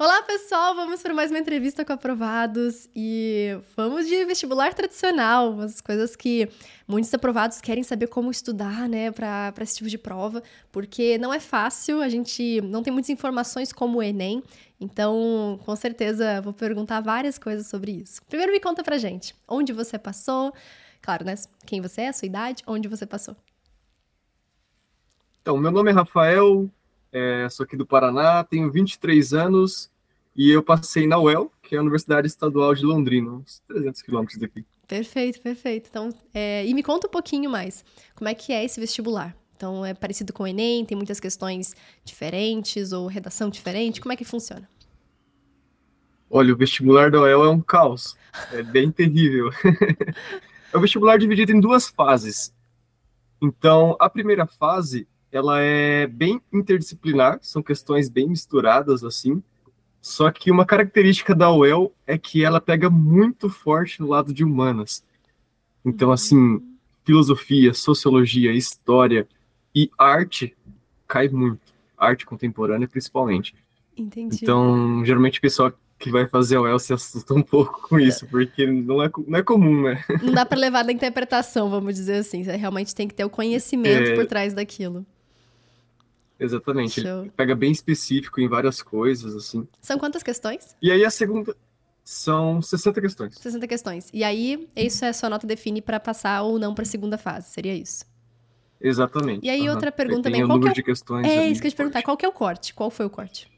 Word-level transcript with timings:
Olá, 0.00 0.22
pessoal! 0.22 0.76
Vamos 0.76 1.02
para 1.02 1.12
mais 1.12 1.28
uma 1.32 1.40
entrevista 1.40 1.84
com 1.84 1.92
aprovados 1.92 2.88
e 2.94 3.58
vamos 3.76 4.06
de 4.06 4.24
vestibular 4.26 4.72
tradicional, 4.72 5.50
umas 5.50 5.80
coisas 5.80 6.14
que 6.14 6.48
muitos 6.86 7.12
aprovados 7.12 7.60
querem 7.60 7.82
saber 7.82 8.06
como 8.06 8.30
estudar, 8.30 8.88
né, 8.88 9.10
para 9.10 9.52
esse 9.60 9.78
tipo 9.78 9.90
de 9.90 9.98
prova, 9.98 10.40
porque 10.70 11.18
não 11.18 11.34
é 11.34 11.40
fácil, 11.40 12.00
a 12.00 12.08
gente 12.08 12.60
não 12.60 12.80
tem 12.80 12.92
muitas 12.92 13.10
informações 13.10 13.72
como 13.72 13.98
o 13.98 14.02
Enem, 14.02 14.40
então 14.80 15.58
com 15.64 15.74
certeza 15.74 16.40
vou 16.42 16.52
perguntar 16.52 17.00
várias 17.00 17.36
coisas 17.36 17.66
sobre 17.66 17.90
isso. 17.90 18.22
Primeiro, 18.28 18.52
me 18.52 18.60
conta 18.60 18.84
pra 18.84 18.98
gente, 18.98 19.34
onde 19.48 19.72
você 19.72 19.98
passou, 19.98 20.54
claro, 21.02 21.24
né, 21.24 21.34
quem 21.66 21.80
você 21.80 22.02
é, 22.02 22.12
sua 22.12 22.26
idade, 22.26 22.62
onde 22.68 22.86
você 22.86 23.04
passou. 23.04 23.34
Então, 25.42 25.56
meu 25.56 25.72
nome 25.72 25.90
é 25.90 25.94
Rafael, 25.94 26.70
é, 27.12 27.48
sou 27.48 27.64
aqui 27.64 27.76
do 27.76 27.86
Paraná, 27.86 28.44
tenho 28.44 28.70
23 28.70 29.32
anos 29.32 29.90
e 30.36 30.50
eu 30.50 30.62
passei 30.62 31.06
na 31.06 31.18
UEL, 31.18 31.50
que 31.62 31.74
é 31.74 31.78
a 31.78 31.80
Universidade 31.80 32.26
Estadual 32.26 32.74
de 32.74 32.84
Londrina, 32.84 33.30
uns 33.30 33.60
300 33.66 34.02
quilômetros 34.02 34.38
daqui. 34.38 34.64
Perfeito, 34.86 35.40
perfeito. 35.40 35.88
Então, 35.90 36.10
é, 36.32 36.64
e 36.66 36.72
me 36.72 36.82
conta 36.82 37.06
um 37.06 37.10
pouquinho 37.10 37.50
mais, 37.50 37.84
como 38.14 38.28
é 38.28 38.34
que 38.34 38.52
é 38.52 38.64
esse 38.64 38.80
vestibular? 38.80 39.36
Então, 39.56 39.84
é 39.84 39.92
parecido 39.92 40.32
com 40.32 40.44
o 40.44 40.46
Enem, 40.46 40.84
tem 40.84 40.96
muitas 40.96 41.18
questões 41.18 41.74
diferentes 42.04 42.92
ou 42.92 43.06
redação 43.06 43.50
diferente, 43.50 44.00
como 44.00 44.12
é 44.12 44.16
que 44.16 44.24
funciona? 44.24 44.68
Olha, 46.30 46.52
o 46.52 46.56
vestibular 46.56 47.10
da 47.10 47.20
UEL 47.20 47.44
é 47.44 47.50
um 47.50 47.60
caos, 47.60 48.16
é 48.52 48.62
bem 48.62 48.90
terrível. 48.90 49.50
é 50.72 50.76
o 50.76 50.80
vestibular 50.80 51.18
dividido 51.18 51.52
em 51.52 51.60
duas 51.60 51.88
fases. 51.88 52.54
Então, 53.42 53.96
a 53.98 54.08
primeira 54.08 54.46
fase 54.46 55.08
ela 55.30 55.60
é 55.60 56.06
bem 56.06 56.40
interdisciplinar, 56.52 57.38
são 57.42 57.62
questões 57.62 58.08
bem 58.08 58.28
misturadas 58.28 59.04
assim. 59.04 59.42
Só 60.00 60.30
que 60.30 60.50
uma 60.50 60.64
característica 60.64 61.34
da 61.34 61.52
UEL 61.52 61.92
é 62.06 62.16
que 62.16 62.44
ela 62.44 62.60
pega 62.60 62.88
muito 62.88 63.50
forte 63.50 64.00
no 64.00 64.08
lado 64.08 64.32
de 64.32 64.44
humanas. 64.44 65.04
Então, 65.84 66.12
assim, 66.12 66.62
filosofia, 67.04 67.74
sociologia, 67.74 68.52
história 68.52 69.26
e 69.74 69.90
arte 69.98 70.56
cai 71.06 71.28
muito. 71.28 71.60
Arte 71.96 72.24
contemporânea, 72.24 72.86
principalmente. 72.86 73.54
Entendi. 73.96 74.38
Então, 74.42 75.04
geralmente 75.04 75.38
o 75.38 75.42
pessoal 75.42 75.72
que 75.98 76.10
vai 76.10 76.28
fazer 76.28 76.56
a 76.56 76.62
UEL 76.62 76.78
se 76.78 76.92
assusta 76.92 77.34
um 77.34 77.42
pouco 77.42 77.88
com 77.88 77.98
isso, 77.98 78.26
porque 78.28 78.66
não 78.66 79.02
é, 79.02 79.10
não 79.26 79.38
é 79.38 79.42
comum, 79.42 79.82
né? 79.82 80.04
Não 80.22 80.32
dá 80.32 80.46
para 80.46 80.56
levar 80.56 80.84
da 80.84 80.92
interpretação, 80.92 81.68
vamos 81.68 81.96
dizer 81.96 82.18
assim. 82.18 82.44
Você 82.44 82.54
realmente 82.56 82.94
tem 82.94 83.08
que 83.08 83.14
ter 83.14 83.24
o 83.24 83.30
conhecimento 83.30 84.10
é... 84.10 84.14
por 84.14 84.26
trás 84.26 84.54
daquilo. 84.54 85.04
Exatamente. 86.38 87.00
Show. 87.00 87.22
Ele 87.22 87.30
pega 87.30 87.54
bem 87.54 87.72
específico 87.72 88.40
em 88.40 88.48
várias 88.48 88.80
coisas, 88.80 89.34
assim. 89.34 89.66
São 89.80 89.98
quantas 89.98 90.22
questões? 90.22 90.76
E 90.80 90.90
aí 90.90 91.04
a 91.04 91.10
segunda. 91.10 91.56
São 92.04 92.62
60 92.62 93.00
questões. 93.02 93.34
60 93.34 93.66
questões. 93.66 94.08
E 94.14 94.24
aí, 94.24 94.66
isso 94.74 95.04
é 95.04 95.08
a 95.08 95.12
sua 95.12 95.28
nota 95.28 95.46
define 95.46 95.82
para 95.82 96.00
passar 96.00 96.40
ou 96.42 96.58
não 96.58 96.74
para 96.74 96.82
a 96.82 96.86
segunda 96.86 97.18
fase, 97.18 97.50
seria 97.50 97.74
isso? 97.74 98.06
Exatamente. 98.80 99.44
E 99.44 99.50
aí, 99.50 99.68
uhum. 99.68 99.74
outra 99.74 99.92
pergunta 99.92 100.22
também. 100.22 100.40
Qual 100.40 100.56
número 100.56 100.68
é 100.68 100.72
o... 100.72 100.74
de 100.74 100.82
questões. 100.82 101.26
É 101.26 101.50
isso 101.50 101.60
que 101.60 101.66
eu 101.66 101.70
te 101.70 101.76
perguntar. 101.76 102.02
Qual 102.02 102.16
que 102.16 102.24
é 102.24 102.28
o 102.28 102.32
corte? 102.32 102.72
Qual 102.72 102.90
foi 102.90 103.04
o 103.04 103.10
corte? 103.10 103.50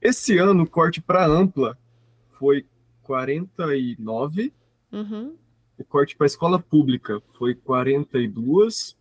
Esse 0.00 0.38
ano, 0.38 0.62
o 0.62 0.70
corte 0.70 1.00
para 1.00 1.26
ampla 1.26 1.76
foi 2.38 2.66
49. 3.02 4.52
Uhum. 4.92 5.34
O 5.78 5.84
corte 5.84 6.16
para 6.16 6.26
escola 6.26 6.58
pública 6.58 7.20
foi 7.36 7.54
42 7.54 8.96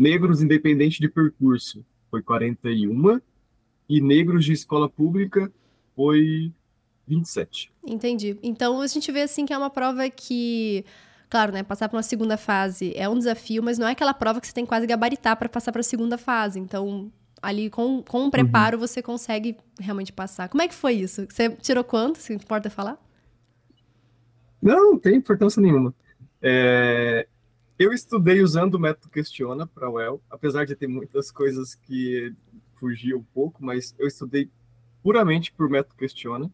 negros 0.00 0.40
independente 0.40 0.98
de 0.98 1.08
percurso 1.08 1.84
foi 2.10 2.22
41 2.22 3.20
e 3.88 4.00
negros 4.00 4.44
de 4.44 4.52
escola 4.52 4.88
pública 4.88 5.52
foi 5.94 6.50
27. 7.06 7.70
Entendi. 7.86 8.38
Então 8.42 8.80
a 8.80 8.86
gente 8.86 9.12
vê 9.12 9.22
assim 9.22 9.44
que 9.44 9.52
é 9.52 9.58
uma 9.58 9.70
prova 9.70 10.08
que 10.08 10.84
Claro, 11.28 11.52
né? 11.52 11.62
Passar 11.62 11.88
para 11.88 11.96
uma 11.96 12.02
segunda 12.02 12.36
fase 12.36 12.92
é 12.96 13.08
um 13.08 13.16
desafio, 13.16 13.62
mas 13.62 13.78
não 13.78 13.86
é 13.86 13.92
aquela 13.92 14.12
prova 14.12 14.40
que 14.40 14.48
você 14.48 14.52
tem 14.52 14.66
quase 14.66 14.84
gabaritar 14.84 15.36
para 15.36 15.48
passar 15.48 15.70
para 15.70 15.80
a 15.80 15.84
segunda 15.84 16.18
fase. 16.18 16.58
Então, 16.58 17.12
ali 17.40 17.70
com, 17.70 18.02
com 18.02 18.24
um 18.24 18.30
preparo 18.30 18.76
uhum. 18.76 18.80
você 18.80 19.00
consegue 19.00 19.56
realmente 19.78 20.12
passar. 20.12 20.48
Como 20.48 20.60
é 20.60 20.66
que 20.66 20.74
foi 20.74 20.94
isso? 20.94 21.26
Você 21.30 21.50
tirou 21.50 21.84
quanto? 21.84 22.18
Se 22.18 22.34
importa 22.34 22.68
falar? 22.68 22.98
Não, 24.60 24.92
não 24.92 24.98
tem 24.98 25.14
importância 25.14 25.62
nenhuma. 25.62 25.94
É, 26.42 27.28
eu 27.80 27.94
estudei 27.94 28.42
usando 28.42 28.74
o 28.74 28.78
método 28.78 29.08
Questiona 29.08 29.66
para 29.66 29.88
o 29.88 29.94
UEL, 29.94 30.20
apesar 30.28 30.66
de 30.66 30.76
ter 30.76 30.86
muitas 30.86 31.30
coisas 31.30 31.74
que 31.74 32.30
fugiam 32.74 33.20
um 33.20 33.24
pouco, 33.32 33.64
mas 33.64 33.94
eu 33.98 34.06
estudei 34.06 34.50
puramente 35.02 35.50
por 35.50 35.66
método 35.70 35.96
Questiona. 35.96 36.52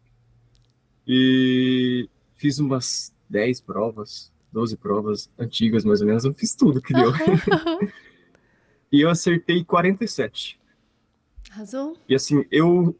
E 1.05 2.09
fiz 2.37 2.59
umas 2.59 3.13
10 3.29 3.59
provas, 3.59 4.31
12 4.53 4.77
provas 4.77 5.29
antigas, 5.37 5.83
mais 5.83 5.99
ou 5.99 6.07
menos. 6.07 6.23
Eu 6.23 6.33
fiz 6.33 6.55
tudo 6.55 6.81
que 6.81 6.93
deu. 6.93 7.11
e 8.89 9.01
eu 9.01 9.09
acertei 9.09 9.65
47. 9.65 10.57
Arrasou. 11.51 11.97
E 12.07 12.15
assim, 12.15 12.45
eu, 12.49 12.97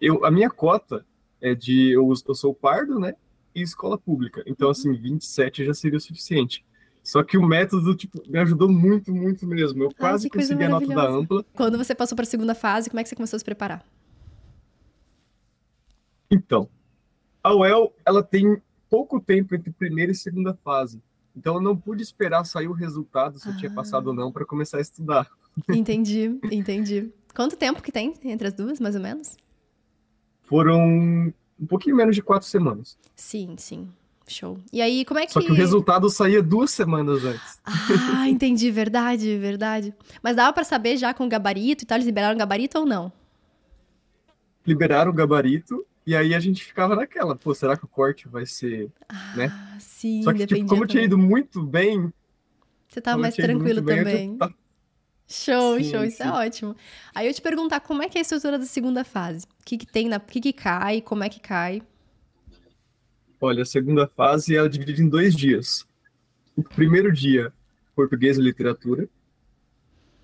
eu 0.00 0.24
a 0.24 0.30
minha 0.30 0.50
cota 0.50 1.04
é 1.40 1.52
de. 1.52 1.90
Eu, 1.90 2.12
eu 2.28 2.34
sou 2.36 2.54
pardo, 2.54 3.00
né? 3.00 3.16
E 3.52 3.60
escola 3.60 3.98
pública. 3.98 4.44
Então, 4.46 4.68
uhum. 4.68 4.72
assim, 4.72 4.92
27 4.92 5.64
já 5.64 5.74
seria 5.74 5.98
o 5.98 6.00
suficiente. 6.00 6.64
Só 7.06 7.22
que 7.22 7.38
o 7.38 7.42
método, 7.46 7.94
tipo, 7.94 8.20
me 8.26 8.36
ajudou 8.40 8.68
muito, 8.68 9.14
muito 9.14 9.46
mesmo. 9.46 9.84
Eu 9.84 9.94
quase 9.94 10.28
consegui 10.28 10.64
a 10.64 10.68
nota 10.68 10.88
da 10.88 11.08
ampla. 11.08 11.44
Quando 11.54 11.78
você 11.78 11.94
passou 11.94 12.16
para 12.16 12.24
a 12.24 12.26
segunda 12.26 12.52
fase, 12.52 12.90
como 12.90 12.98
é 12.98 13.04
que 13.04 13.08
você 13.08 13.14
começou 13.14 13.36
a 13.36 13.38
se 13.38 13.44
preparar? 13.44 13.86
Então, 16.28 16.68
a 17.44 17.54
UEL, 17.54 17.94
ela 18.04 18.24
tem 18.24 18.60
pouco 18.90 19.20
tempo 19.20 19.54
entre 19.54 19.70
primeira 19.70 20.10
e 20.10 20.16
segunda 20.16 20.52
fase. 20.64 21.00
Então, 21.36 21.54
eu 21.54 21.60
não 21.60 21.76
pude 21.76 22.02
esperar 22.02 22.42
sair 22.42 22.66
o 22.66 22.72
resultado, 22.72 23.38
se 23.38 23.48
eu 23.48 23.56
tinha 23.56 23.70
passado 23.70 24.08
ou 24.08 24.12
não, 24.12 24.32
para 24.32 24.44
começar 24.44 24.78
a 24.78 24.80
estudar. 24.80 25.30
Entendi, 25.68 26.40
entendi. 26.50 27.12
Quanto 27.32 27.56
tempo 27.56 27.80
que 27.80 27.92
tem 27.92 28.14
entre 28.24 28.48
as 28.48 28.52
duas, 28.52 28.80
mais 28.80 28.96
ou 28.96 29.00
menos? 29.00 29.36
Foram 30.42 31.32
um 31.60 31.66
pouquinho 31.68 31.94
menos 31.94 32.16
de 32.16 32.22
quatro 32.22 32.48
semanas. 32.48 32.98
Sim, 33.14 33.54
sim. 33.56 33.88
Show. 34.28 34.58
E 34.72 34.82
aí, 34.82 35.04
como 35.04 35.20
é 35.20 35.26
que. 35.26 35.32
Só 35.32 35.40
que 35.40 35.52
o 35.52 35.54
resultado 35.54 36.10
saía 36.10 36.42
duas 36.42 36.70
semanas 36.72 37.24
antes. 37.24 37.60
Ah, 37.64 38.28
entendi. 38.28 38.70
Verdade, 38.70 39.38
verdade. 39.38 39.94
Mas 40.22 40.34
dava 40.34 40.52
para 40.52 40.64
saber 40.64 40.96
já 40.96 41.14
com 41.14 41.26
o 41.26 41.28
gabarito 41.28 41.84
e 41.84 41.86
tal? 41.86 41.96
Eles 41.96 42.06
liberaram 42.06 42.34
o 42.34 42.38
gabarito 42.38 42.78
ou 42.78 42.84
não? 42.86 43.12
Liberaram 44.66 45.12
o 45.12 45.14
gabarito 45.14 45.86
e 46.04 46.14
aí 46.14 46.34
a 46.34 46.40
gente 46.40 46.64
ficava 46.64 46.96
naquela. 46.96 47.36
Pô, 47.36 47.54
será 47.54 47.76
que 47.76 47.84
o 47.84 47.88
corte 47.88 48.28
vai 48.28 48.46
ser. 48.46 48.90
Ah, 49.08 49.34
né? 49.36 49.76
sim. 49.78 50.22
Só 50.22 50.32
que, 50.32 50.44
tipo, 50.44 50.66
como 50.66 50.82
eu 50.84 50.88
tinha 50.88 51.04
ido 51.04 51.16
muito 51.16 51.62
bem. 51.62 52.12
Você 52.88 53.00
tava 53.00 53.18
mais 53.18 53.34
tranquilo 53.34 53.82
bem, 53.82 53.96
também. 53.98 54.36
Tá... 54.36 54.52
Show, 55.28 55.78
sim, 55.78 55.90
show, 55.90 56.04
isso 56.04 56.22
é 56.22 56.30
ótimo. 56.30 56.76
Aí 57.12 57.26
eu 57.26 57.34
te 57.34 57.42
perguntar 57.42 57.80
como 57.80 58.02
é 58.02 58.08
que 58.08 58.16
é 58.16 58.20
a 58.20 58.22
estrutura 58.22 58.58
da 58.58 58.64
segunda 58.64 59.02
fase? 59.04 59.44
O 59.44 59.64
que, 59.64 59.76
que 59.76 59.86
tem 59.86 60.08
na. 60.08 60.18
O 60.18 60.20
que, 60.20 60.40
que 60.40 60.52
cai, 60.52 61.00
como 61.00 61.24
é 61.24 61.28
que 61.28 61.40
cai? 61.40 61.82
Olha, 63.40 63.62
a 63.62 63.66
segunda 63.66 64.06
fase 64.06 64.56
é 64.56 64.68
dividida 64.68 65.02
em 65.02 65.08
dois 65.08 65.34
dias. 65.34 65.86
O 66.56 66.62
primeiro 66.62 67.12
dia, 67.12 67.52
português 67.94 68.38
e 68.38 68.42
literatura, 68.42 69.08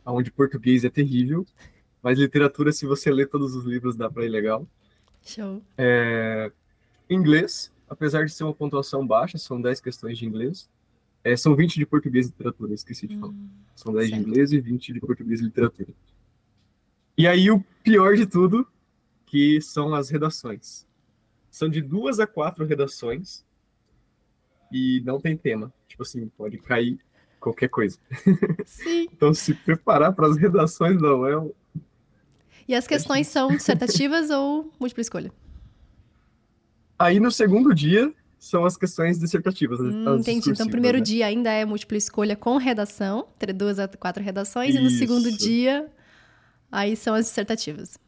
onde 0.05 0.31
português 0.31 0.85
é 0.85 0.91
terrível, 0.91 1.47
mas 2.03 2.19
literatura, 2.19 2.73
se 2.73 2.87
você 2.87 3.11
ler 3.11 3.29
todos 3.29 3.55
os 3.55 3.65
livros, 3.65 3.97
dá 3.97 4.11
para 4.11 4.25
ir 4.25 4.29
legal. 4.29 4.67
Show. 5.23 5.63
É, 5.79 6.51
inglês, 7.09 7.73
apesar 7.89 8.25
de 8.25 8.33
ser 8.33 8.45
uma 8.45 8.55
pontuação 8.55 9.07
baixa, 9.07 9.39
são 9.39 9.61
10 9.61 9.81
questões 9.81 10.19
de 10.19 10.27
inglês. 10.27 10.69
É, 11.23 11.37
são 11.37 11.55
20 11.55 11.75
de 11.75 11.87
português 11.87 12.27
e 12.27 12.31
literatura, 12.31 12.75
esqueci 12.75 13.07
de 13.07 13.17
falar. 13.17 13.33
Hum, 13.33 13.49
são 13.77 13.93
10 13.93 14.09
certo. 14.09 14.21
de 14.21 14.29
inglês 14.29 14.53
e 14.53 14.61
20 14.61 14.93
de 14.93 15.01
português 15.01 15.41
e 15.41 15.45
literatura. 15.45 15.91
E 17.17 17.29
aí, 17.29 17.51
o 17.51 17.63
pior 17.85 18.17
de 18.17 18.27
tudo, 18.27 18.67
que 19.27 19.61
são 19.61 19.95
as 19.95 20.11
redações. 20.11 20.87
São 21.53 21.69
de 21.69 21.83
duas 21.83 22.19
a 22.19 22.27
quatro 22.27 22.65
redações 22.65 23.45
e 24.73 25.03
não 25.05 25.21
tem 25.21 25.37
tema. 25.37 25.73
Tipo 25.87 26.03
assim, 26.03 26.27
pode 26.29 26.57
cair 26.57 26.99
qualquer 27.39 27.69
coisa. 27.69 27.99
Sim. 28.65 29.07
então, 29.13 29.35
se 29.35 29.53
preparar 29.53 30.15
para 30.15 30.27
as 30.27 30.39
redações 30.39 31.01
da 31.01 31.15
UEL. 31.15 31.55
E 32.67 32.75
as 32.75 32.87
questões 32.87 33.29
são 33.29 33.49
dissertativas 33.49 34.31
ou 34.31 34.73
múltipla 34.81 35.03
escolha? 35.03 35.31
Aí, 36.99 37.21
no 37.21 37.31
segundo 37.31 37.75
dia, 37.75 38.15
são 38.39 38.65
as 38.65 38.77
questões 38.77 39.19
dissertativas. 39.19 39.79
Hum, 39.79 40.17
entendi. 40.19 40.51
Então, 40.51 40.67
o 40.67 40.71
primeiro 40.71 40.99
né? 40.99 41.05
dia 41.05 41.27
ainda 41.27 41.51
é 41.51 41.67
múltipla 41.67 41.99
escolha 41.99 42.35
com 42.35 42.57
redação, 42.57 43.29
entre 43.37 43.53
duas 43.53 43.79
a 43.79 43.87
quatro 43.87 44.23
redações, 44.23 44.71
Isso. 44.71 44.79
e 44.79 44.83
no 44.83 44.91
segundo 44.91 45.31
dia, 45.31 45.87
aí 46.71 46.97
são 46.97 47.15
as 47.15 47.27
dissertativas. 47.27 47.99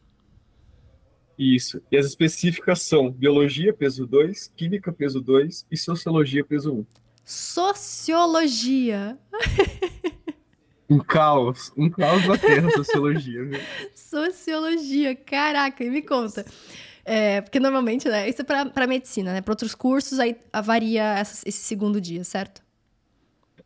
Isso. 1.37 1.81
E 1.91 1.97
as 1.97 2.05
específicas 2.05 2.81
são 2.81 3.11
biologia, 3.11 3.73
peso 3.73 4.05
2, 4.05 4.53
química, 4.55 4.91
peso 4.91 5.21
2 5.21 5.67
e 5.69 5.77
sociologia, 5.77 6.43
peso 6.43 6.73
1. 6.73 6.77
Um. 6.79 6.85
Sociologia. 7.23 9.17
Um 10.87 10.99
caos, 10.99 11.71
um 11.75 11.89
caos 11.89 12.27
na 12.27 12.37
Terra, 12.37 12.69
sociologia. 12.69 13.43
Viu? 13.43 13.59
Sociologia, 13.95 15.15
caraca, 15.15 15.83
e 15.83 15.89
me 15.89 16.03
conta. 16.03 16.45
É, 17.03 17.41
porque 17.41 17.59
normalmente, 17.59 18.07
né, 18.07 18.29
isso 18.29 18.41
é 18.41 18.45
pra, 18.45 18.65
pra 18.67 18.87
medicina, 18.87 19.33
né? 19.33 19.41
Para 19.41 19.51
outros 19.51 19.73
cursos, 19.73 20.19
aí 20.19 20.35
varia 20.63 21.17
essa, 21.17 21.47
esse 21.47 21.59
segundo 21.59 21.99
dia, 21.99 22.23
certo? 22.23 22.64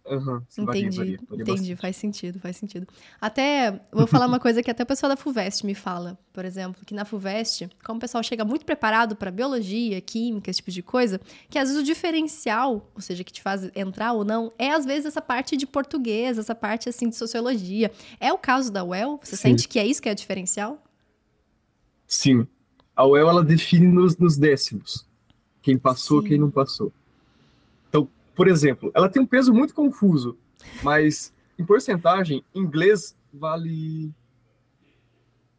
Uhum, 0.10 0.42
entendi, 0.58 0.98
varia, 0.98 1.20
varia, 1.30 1.44
entendi, 1.44 1.76
faz 1.76 1.96
sentido, 1.96 2.40
faz 2.40 2.58
sentido. 2.58 2.88
Até, 3.22 3.80
vou 3.92 4.08
falar 4.08 4.26
uma 4.26 4.40
coisa 4.40 4.64
que 4.64 4.72
até 4.72 4.82
o 4.82 4.86
pessoal 4.86 5.08
da 5.08 5.16
FUVEST 5.16 5.64
me 5.64 5.76
fala, 5.76 6.18
por 6.34 6.46
exemplo, 6.46 6.84
que 6.84 6.96
na 6.96 7.06
FUVEST, 7.06 7.70
como 7.86 7.98
o 7.98 8.02
pessoal 8.02 8.24
chega 8.24 8.44
muito 8.44 8.66
preparado 8.66 9.16
para 9.16 9.30
biologia, 9.30 10.02
química, 10.02 10.50
esse 10.50 10.58
tipo 10.58 10.72
de 10.72 10.82
coisa, 10.82 11.22
que 11.48 11.60
às 11.60 11.70
vezes 11.70 11.84
o 11.84 11.86
diferencial, 11.86 12.90
ou 12.96 13.02
seja, 13.02 13.24
que 13.24 13.32
te 13.32 13.40
faz 13.40 13.70
entrar 13.76 14.14
ou 14.14 14.26
não, 14.26 14.52
é 14.58 14.72
às 14.72 14.84
vezes 14.84 15.06
essa 15.06 15.22
parte 15.22 15.56
de 15.56 15.68
português, 15.68 16.40
essa 16.40 16.56
parte 16.56 16.90
assim 16.90 17.08
de 17.08 17.16
sociologia. 17.16 17.92
É 18.20 18.34
o 18.34 18.38
caso 18.40 18.72
da 18.72 18.84
UEL? 18.84 19.20
Você 19.24 19.36
Sim. 19.36 19.50
sente 19.50 19.68
que 19.68 19.78
é 19.78 19.86
isso 19.86 20.02
que 20.02 20.10
é 20.10 20.12
o 20.12 20.16
diferencial? 20.16 20.82
Sim. 22.08 22.48
A 22.96 23.06
UEL, 23.06 23.30
ela 23.30 23.44
define 23.44 23.86
nos, 23.86 24.18
nos 24.18 24.38
décimos. 24.38 25.08
Quem 25.62 25.78
passou, 25.78 26.24
Sim. 26.24 26.30
quem 26.30 26.40
não 26.40 26.50
passou. 26.50 26.92
Então, 28.40 28.46
por 28.46 28.48
exemplo, 28.48 28.92
ela 28.96 29.10
tem 29.10 29.22
um 29.22 29.26
peso 29.26 29.54
muito 29.54 29.74
confuso, 29.74 30.38
mas 30.82 31.34
em 31.58 31.66
porcentagem, 31.66 32.42
inglês 32.56 33.18
vale 33.34 34.12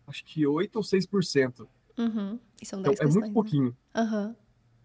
acho 0.06 0.24
que 0.24 0.46
8 0.46 0.76
ou 0.76 0.82
6%. 0.82 1.66
Uhum. 1.98 2.38
E 2.60 2.66
são 2.66 2.80
Então 2.80 2.92
10 2.92 3.00
é 3.00 3.04
questões, 3.04 3.14
muito 3.14 3.26
né? 3.28 3.32
pouquinho. 3.34 3.76
Aham. 3.94 4.34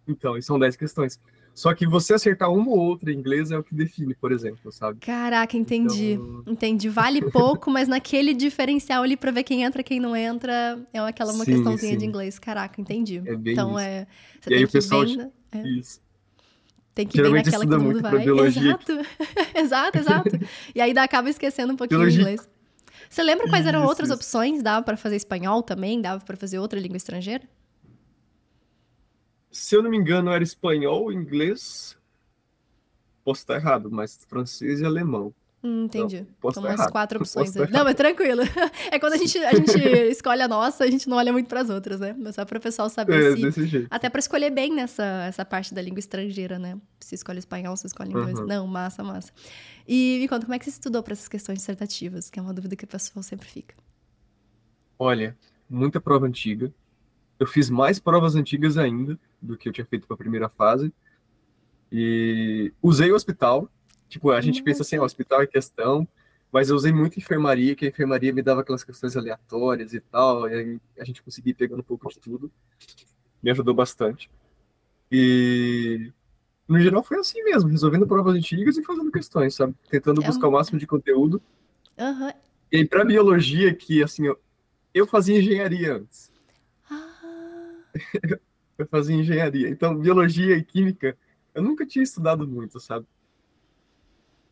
Então, 0.08 0.38
e 0.38 0.42
são 0.42 0.60
10 0.60 0.76
questões. 0.76 1.20
Só 1.54 1.74
que 1.74 1.88
você 1.88 2.14
acertar 2.14 2.52
uma 2.52 2.70
ou 2.70 2.78
outra 2.78 3.12
em 3.14 3.18
inglês 3.18 3.50
é 3.50 3.58
o 3.58 3.64
que 3.64 3.74
define, 3.74 4.14
por 4.14 4.32
exemplo, 4.34 4.72
sabe? 4.74 5.00
Caraca, 5.00 5.56
entendi. 5.58 6.12
Então- 6.12 6.44
Entendi. 6.46 6.90
Vale 6.90 7.22
pouco, 7.32 7.72
mas 7.72 7.88
naquele 7.88 8.34
diferencial 8.34 9.04
ali 9.04 9.16
pra 9.16 9.32
ver 9.32 9.44
quem 9.44 9.64
entra, 9.64 9.82
quem 9.82 10.00
não 10.02 10.14
entra, 10.16 10.78
é 10.94 11.00
aquela 11.00 11.32
uma 11.32 11.46
Sim, 11.46 11.54
questãozinha 11.54 11.94
sim. 11.94 11.98
de 11.98 12.06
inglês. 12.06 12.38
Caraca, 12.38 12.80
entendi. 12.82 13.22
É 13.26 13.36
bem 13.38 13.54
então 13.54 13.70
isso. 13.72 13.80
é. 13.80 14.06
Você 14.42 14.50
E 14.50 14.54
aí 14.54 14.60
tem 14.60 14.66
o 14.66 14.72
pessoal 14.72 15.06
bem, 15.06 15.32
é, 15.54 15.68
Isso. 15.70 16.02
Tem 16.96 17.06
que 17.06 17.18
bem 17.18 17.26
geralmente 17.26 17.46
naquela 17.46 17.66
que 17.66 17.70
todo 17.70 17.82
mundo 17.84 18.02
vai. 18.02 18.20
biologia. 18.24 18.72
Exato. 18.72 18.94
exato, 19.54 19.98
exato. 19.98 20.30
E 20.74 20.80
aí 20.82 20.94
dá, 20.94 21.04
acaba 21.04 21.30
esquecendo 21.30 21.74
um 21.74 21.76
pouquinho 21.76 22.00
o 22.00 22.04
Biologia. 22.04 22.22
inglês. 22.22 22.50
Você 23.10 23.22
lembra 23.22 23.48
quais 23.50 23.66
eram 23.68 23.82
Isso, 23.82 23.90
outras 23.90 24.08
isso. 24.10 24.16
opções? 24.16 24.64
Dava 24.64 24.84
pra 24.84 24.98
fazer 24.98 25.18
espanhol 25.18 25.62
também? 25.62 26.02
Dava 26.02 26.24
pra 26.24 26.36
fazer 26.38 26.58
outra 26.58 26.80
língua 26.80 26.98
estrangeira? 26.98 27.44
Se 29.52 29.76
eu 29.76 29.84
não 29.84 29.90
me 29.92 29.98
engano, 29.98 30.32
era 30.32 30.44
espanhol, 30.44 31.12
inglês. 31.12 31.98
Posso 33.24 33.42
estar 33.42 33.56
errado, 33.56 33.92
mas 33.92 34.26
francês 34.28 34.80
e 34.80 34.86
alemão. 34.86 35.34
Hum, 35.66 35.86
entendi. 35.86 36.26
posso 36.40 36.56
São 36.56 36.64
estar 36.64 36.70
umas 36.72 36.80
errado. 36.82 36.92
quatro 36.92 37.20
Posso 37.20 37.40
opções. 37.40 37.58
aí. 37.68 37.72
Não, 37.72 37.84
mas 37.84 37.96
tranquilo. 37.96 38.42
É 38.92 39.00
quando 39.00 39.14
a 39.14 39.18
gente, 39.18 39.38
a 39.40 39.52
gente 39.56 39.80
escolhe 40.12 40.42
a 40.42 40.48
nossa, 40.48 40.84
a 40.84 40.92
gente 40.92 41.10
não 41.10 41.18
olha 41.18 41.32
muito 41.34 41.48
pras 41.48 41.70
outras, 41.70 42.00
né? 42.00 42.16
Mas 42.18 42.36
só 42.36 42.46
para 42.46 42.58
o 42.58 42.62
pessoal 42.62 42.90
saber 42.90 43.34
É, 43.34 43.36
se. 43.36 43.42
desse 43.42 43.66
jeito. 43.68 43.88
Até 43.90 44.10
para 44.10 44.20
escolher 44.20 44.52
bem 44.52 44.74
nessa 44.74 45.04
essa 45.28 45.44
parte 45.44 45.74
da 45.74 45.82
língua 45.82 46.00
estrangeira, 46.00 46.60
né? 46.60 46.78
Se 47.00 47.16
escolhe 47.16 47.40
espanhol, 47.40 47.76
se 47.76 47.88
escolhe 47.88 48.12
inglês. 48.12 48.38
Uhum. 48.40 48.46
Não, 48.46 48.68
massa, 48.68 49.04
massa. 49.04 49.32
E 49.88 50.18
me 50.22 50.28
conta, 50.28 50.46
como 50.46 50.54
é 50.56 50.60
que 50.60 50.66
você 50.66 50.72
estudou 50.72 51.02
para 51.02 51.14
essas 51.14 51.28
questões 51.28 51.58
dissertativas? 51.60 52.30
Que 52.30 52.40
é 52.40 52.42
uma 52.42 52.54
dúvida 52.54 52.76
que 52.76 52.84
o 52.86 52.88
pessoal 52.88 53.24
sempre 53.24 53.48
fica. 53.48 53.76
Olha, 54.98 55.36
muita 55.70 56.00
prova 56.00 56.26
antiga. 56.28 56.72
Eu 57.40 57.46
fiz 57.48 57.70
mais 57.70 58.00
provas 58.00 58.36
antigas 58.36 58.78
ainda 58.78 59.20
do 59.42 59.58
que 59.58 59.68
eu 59.68 59.74
tinha 59.74 59.86
feito 59.86 60.08
para 60.08 60.14
a 60.14 60.18
primeira 60.18 60.48
fase. 60.50 60.94
E 61.92 62.74
usei 62.82 63.12
o 63.12 63.16
hospital. 63.16 63.70
Tipo, 64.10 64.32
a 64.32 64.40
gente 64.42 64.62
pensa 64.64 64.82
assim, 64.84 64.98
ah, 64.98 65.04
hospital 65.04 65.42
é 65.42 65.48
questão, 65.48 66.08
mas 66.52 66.70
eu 66.70 66.76
usei 66.76 66.92
muito 66.94 67.18
enfermaria, 67.18 67.76
que 67.76 67.86
a 67.86 67.90
enfermaria 67.90 68.32
me 68.34 68.42
dava 68.42 68.62
aquelas 68.62 68.84
questões 68.84 69.16
aleatórias 69.18 69.94
e 69.94 70.00
tal, 70.00 70.48
e 70.50 70.54
aí 70.54 70.80
a 71.00 71.04
gente 71.04 71.22
conseguia 71.24 71.54
pegando 71.56 71.80
um 71.80 71.84
pouco 71.84 72.08
de 72.10 72.20
tudo. 72.20 72.52
Me 73.44 73.52
ajudou 73.52 73.74
bastante. 73.74 74.30
E 75.12 76.12
no 76.68 76.80
geral 76.80 77.04
foi 77.04 77.20
assim 77.20 77.44
mesmo, 77.44 77.70
resolvendo 77.70 78.08
provas 78.08 78.36
antigas 78.36 78.78
e 78.78 78.84
fazendo 78.84 79.12
questões, 79.12 79.54
sabe? 79.56 79.76
Tentando 79.90 80.22
É 80.24 80.26
buscar 80.28 80.48
um- 80.48 80.52
o 80.52 80.54
máximo 80.54 80.80
de 80.80 80.88
conteúdo. 80.88 81.42
Aham. 81.98 82.34
E 82.72 82.78
aí, 82.78 82.86
para 82.88 83.06
biologia, 83.06 83.74
que 83.74 84.02
assim, 84.04 84.26
eu, 84.26 84.40
eu 84.94 85.06
fazia 85.06 85.38
engenharia 85.38 85.96
antes. 85.98 86.32
Ah, 86.90 87.74
Eu 88.78 88.86
fazia 88.88 89.16
engenharia. 89.16 89.70
Então, 89.70 89.98
biologia 89.98 90.58
e 90.58 90.62
química, 90.64 91.18
eu 91.54 91.64
nunca 91.64 91.86
tinha 91.86 92.04
estudado 92.04 92.46
muito, 92.46 92.78
sabe? 92.78 93.06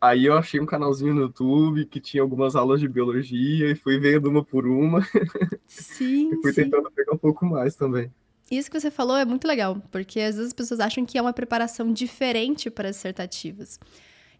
Aí 0.04 0.26
eu 0.26 0.36
achei 0.36 0.60
um 0.60 0.66
canalzinho 0.66 1.14
no 1.14 1.22
YouTube 1.22 1.86
que 1.86 1.98
tinha 1.98 2.22
algumas 2.22 2.54
aulas 2.54 2.78
de 2.78 2.86
biologia 2.86 3.70
e 3.70 3.74
fui 3.74 3.98
vendo 3.98 4.28
uma 4.28 4.44
por 4.44 4.66
uma 4.66 5.00
sim, 5.66 6.28
e 6.36 6.42
fui 6.42 6.52
sim. 6.52 6.64
tentando 6.64 6.90
pegar 6.90 7.14
um 7.14 7.18
pouco 7.18 7.46
mais 7.46 7.74
também. 7.74 8.12
Isso 8.50 8.70
que 8.70 8.78
você 8.78 8.90
falou 8.90 9.16
é 9.16 9.24
muito 9.24 9.48
legal, 9.48 9.82
porque 9.90 10.20
às 10.20 10.36
vezes 10.36 10.48
as 10.48 10.52
pessoas 10.52 10.78
acham 10.78 11.06
que 11.06 11.16
é 11.16 11.22
uma 11.22 11.32
preparação 11.32 11.90
diferente 11.90 12.68
para 12.68 12.90
as 12.90 12.96
dissertativas. 12.96 13.80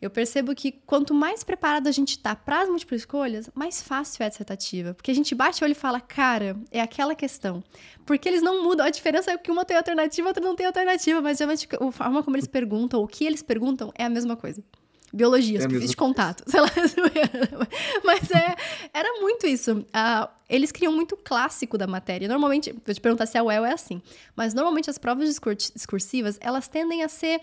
Eu 0.03 0.11
percebo 0.11 0.55
que 0.55 0.71
quanto 0.71 1.15
mais 1.15 1.43
preparado 1.43 1.87
a 1.87 1.93
gente 1.93 2.19
tá 2.19 2.37
para 2.37 2.61
as 2.61 2.69
múltiplas 2.69 3.01
escolhas, 3.01 3.49
mais 3.55 3.81
fácil 3.81 4.23
é 4.23 4.27
a 4.27 4.29
dissertativa. 4.29 4.93
Porque 4.93 5.11
a 5.11 5.15
gente 5.15 5.35
bate 5.35 5.63
o 5.63 5.65
olho 5.65 5.73
e 5.73 5.75
fala, 5.75 5.99
cara, 5.99 6.59
é 6.71 6.83
aquela 6.83 7.15
questão. 7.15 7.65
Porque 8.05 8.29
eles 8.29 8.43
não 8.43 8.63
mudam. 8.63 8.85
A 8.85 8.91
diferença 8.91 9.31
é 9.31 9.39
que 9.39 9.51
uma 9.51 9.65
tem 9.65 9.79
alternativa, 9.79 10.29
outra 10.29 10.45
não 10.45 10.55
tem 10.55 10.67
alternativa. 10.67 11.23
Mas 11.23 11.39
geralmente 11.39 11.67
a 11.73 11.91
forma 11.91 12.23
como 12.23 12.37
eles 12.37 12.47
perguntam, 12.47 13.03
o 13.03 13.09
que 13.09 13.25
eles 13.25 13.43
perguntam, 13.43 13.91
é 13.97 14.05
a 14.05 14.11
mesma 14.11 14.37
coisa. 14.37 14.63
Biologia, 15.15 15.59
É 15.59 15.63
superfície 15.63 15.95
de 15.95 15.97
mesma 16.01 16.07
contato. 16.07 16.43
Sei 16.51 16.61
lá, 16.61 16.69
mas 18.05 18.31
é, 18.31 18.57
era 18.93 19.21
muito 19.21 19.47
isso. 19.47 19.85
Ah, 19.93 20.29
eles 20.49 20.73
criam 20.73 20.93
muito 20.93 21.17
clássico 21.17 21.79
da 21.79 21.87
matéria. 21.87 22.27
Normalmente, 22.29 22.73
vou 22.85 22.95
te 22.95 23.01
perguntar 23.01 23.27
se 23.27 23.39
a 23.39 23.43
UEL 23.45 23.65
é 23.65 23.73
assim, 23.73 24.03
mas 24.35 24.53
normalmente 24.55 24.91
as 24.91 24.99
provas 24.99 25.29
discur- 25.29 25.55
discursivas, 25.55 26.37
elas 26.41 26.67
tendem 26.69 27.03
a 27.03 27.09
ser 27.09 27.41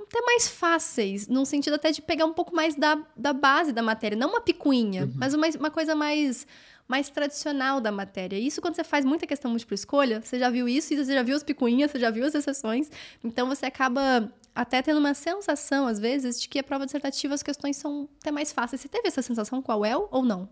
até 0.00 0.20
mais 0.22 0.48
fáceis, 0.48 1.28
num 1.28 1.44
sentido 1.44 1.74
até 1.74 1.90
de 1.92 2.02
pegar 2.02 2.24
um 2.26 2.32
pouco 2.32 2.54
mais 2.54 2.74
da, 2.74 2.98
da 3.16 3.32
base 3.32 3.72
da 3.72 3.80
matéria. 3.82 4.16
Não 4.18 4.30
uma 4.30 4.40
picuinha, 4.40 5.08
mas 5.14 5.34
uma, 5.34 5.46
uma 5.58 5.70
coisa 5.70 5.94
mais, 5.94 6.46
mais 6.86 7.08
tradicional 7.08 7.80
da 7.80 7.92
matéria. 7.92 8.36
Isso 8.36 8.60
quando 8.60 8.74
você 8.74 8.84
faz 8.84 9.04
muita 9.04 9.24
questão 9.26 9.50
múltipla 9.50 9.74
escolha, 9.76 10.20
você 10.20 10.38
já 10.38 10.50
viu 10.50 10.68
isso, 10.68 10.92
e 10.92 10.96
você 10.96 11.14
já 11.14 11.22
viu 11.22 11.36
as 11.36 11.42
picuinhas, 11.44 11.90
você 11.92 11.98
já 12.00 12.10
viu 12.10 12.24
as 12.26 12.34
exceções. 12.34 12.90
Então 13.22 13.48
você 13.48 13.66
acaba 13.66 14.30
até 14.54 14.80
tendo 14.80 14.98
uma 15.00 15.14
sensação, 15.14 15.86
às 15.86 15.98
vezes, 15.98 16.40
de 16.40 16.48
que 16.48 16.58
a 16.58 16.62
prova 16.62 16.84
dissertativa 16.84 17.34
as 17.34 17.42
questões 17.42 17.76
são 17.76 18.08
até 18.20 18.30
mais 18.30 18.52
fáceis. 18.52 18.80
Você 18.80 18.88
teve 18.88 19.08
essa 19.08 19.22
sensação 19.22 19.60
com 19.60 19.72
a 19.72 19.76
UEL 19.76 20.08
ou 20.10 20.24
não? 20.24 20.48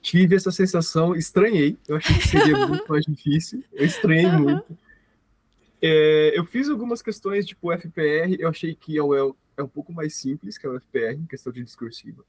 Tive 0.00 0.36
essa 0.36 0.50
sensação, 0.50 1.14
estranhei. 1.14 1.78
Eu 1.86 1.96
achei 1.96 2.16
que 2.16 2.26
seria 2.26 2.56
muito 2.66 2.84
mais 2.88 3.04
difícil. 3.04 3.62
Eu 3.72 3.84
estranhei 3.84 4.26
Aham. 4.26 4.38
muito. 4.38 4.78
É, 5.82 6.38
eu 6.38 6.46
fiz 6.46 6.70
algumas 6.70 7.02
questões, 7.02 7.44
tipo 7.44 7.70
FPR, 7.70 8.36
eu 8.38 8.48
achei 8.48 8.74
que 8.74 8.98
a 8.98 9.04
UEL 9.04 9.36
é 9.54 9.62
um 9.62 9.68
pouco 9.68 9.92
mais 9.92 10.14
simples 10.14 10.56
que 10.56 10.66
a 10.66 10.70
UFPR, 10.70 11.12
em 11.12 11.26
questão 11.26 11.52
de 11.52 11.62
discursiva. 11.62 12.24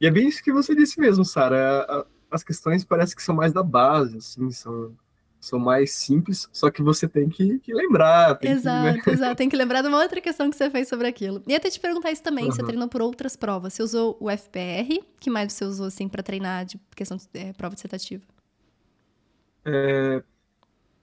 E 0.00 0.06
é 0.06 0.10
bem 0.10 0.26
isso 0.26 0.42
que 0.42 0.52
você 0.52 0.74
disse 0.74 0.98
mesmo, 0.98 1.24
Sara. 1.24 2.06
As 2.30 2.42
questões 2.42 2.82
parecem 2.82 3.14
que 3.14 3.22
são 3.22 3.34
mais 3.34 3.52
da 3.52 3.62
base, 3.62 4.16
assim, 4.16 4.50
são, 4.50 4.96
são 5.42 5.58
mais 5.58 5.92
simples, 5.92 6.48
só 6.52 6.70
que 6.70 6.80
você 6.80 7.08
tem 7.08 7.28
que, 7.28 7.58
que 7.58 7.74
lembrar. 7.74 8.36
Tem 8.36 8.52
Exato, 8.52 9.00
Que, 9.02 9.10
né? 9.10 9.14
exato. 9.14 9.36
Tem 9.36 9.48
que 9.48 9.56
lembrar 9.56 9.82
de 9.82 9.88
uma 9.88 10.00
outra 10.00 10.20
questão 10.20 10.48
que 10.48 10.56
você 10.56 10.70
fez 10.70 10.88
sobre 10.88 11.08
aquilo. 11.08 11.42
E 11.48 11.54
até 11.54 11.68
te 11.68 11.80
perguntar 11.80 12.12
isso 12.12 12.22
também, 12.22 12.44
você 12.44 12.58
Aham. 12.60 12.66
treinou 12.68 12.88
por 12.88 13.02
outras 13.02 13.34
provas. 13.34 13.74
Você 13.74 13.82
usou 13.82 14.16
o 14.20 14.30
FPR? 14.30 15.02
que 15.18 15.28
mais 15.28 15.52
você 15.52 15.64
usou, 15.64 15.86
assim, 15.86 16.08
pra 16.08 16.22
treinar 16.22 16.64
de 16.64 16.78
questão 16.94 17.16
de 17.16 17.26
é, 17.34 17.52
prova 17.52 17.74
dissertativa? 17.74 18.22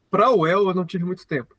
Para 0.10 0.28
a 0.28 0.34
UEL 0.36 0.70
eu 0.70 0.74
não 0.74 0.86
tive 0.86 1.04
muito 1.04 1.28
tempo. 1.28 1.54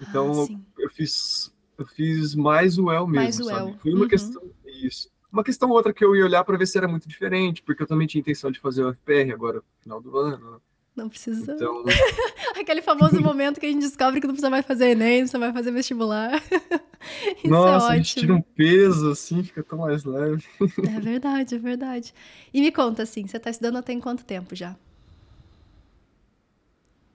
Então 0.00 0.48
ah, 0.50 0.82
eu 0.82 0.90
fiz 0.90 1.52
eu 1.78 1.86
fiz 1.86 2.34
mais 2.34 2.78
o 2.78 2.90
El 2.90 3.06
mesmo, 3.06 3.16
Mais 3.16 3.40
o 3.40 3.44
sabe? 3.44 3.76
Foi 3.80 3.92
uma 3.92 4.02
Uhum. 4.02 4.08
questão 4.08 4.42
isso. 4.66 5.08
Uma 5.32 5.42
questão 5.44 5.68
ou 5.70 5.76
outra 5.76 5.92
que 5.92 6.04
eu 6.04 6.14
ia 6.14 6.24
olhar 6.24 6.44
para 6.44 6.56
ver 6.56 6.66
se 6.66 6.78
era 6.78 6.86
muito 6.86 7.08
diferente, 7.08 7.62
porque 7.62 7.82
eu 7.82 7.86
também 7.86 8.06
tinha 8.06 8.20
intenção 8.20 8.50
de 8.50 8.60
fazer 8.60 8.84
o 8.84 8.90
FPR 8.90 9.32
agora 9.32 9.58
no 9.58 9.64
final 9.82 10.00
do 10.00 10.16
ano. 10.18 10.60
Não 10.96 11.08
precisa. 11.08 11.52
Então, 11.52 11.82
Aquele 12.56 12.80
famoso 12.80 13.20
momento 13.20 13.58
que 13.58 13.66
a 13.66 13.68
gente 13.68 13.80
descobre 13.82 14.20
que 14.20 14.26
não 14.26 14.34
precisa 14.34 14.50
mais 14.50 14.64
fazer 14.64 14.90
Enem, 14.90 15.14
não 15.14 15.20
precisa 15.22 15.38
mais 15.40 15.52
fazer 15.52 15.72
vestibular. 15.72 16.40
Isso 17.42 17.48
nossa, 17.48 17.88
é 17.88 17.90
a 17.90 17.96
gente 17.96 18.14
tira 18.14 18.32
um 18.32 18.40
peso 18.40 19.10
assim, 19.10 19.42
fica 19.42 19.62
tão 19.62 19.78
mais 19.78 20.04
leve. 20.04 20.44
É 20.86 21.00
verdade, 21.00 21.56
é 21.56 21.58
verdade. 21.58 22.14
E 22.52 22.60
me 22.60 22.70
conta, 22.70 23.02
assim, 23.02 23.26
você 23.26 23.38
tá 23.38 23.50
estudando 23.50 23.82
tem 23.82 24.00
quanto 24.00 24.24
tempo 24.24 24.54
já? 24.54 24.76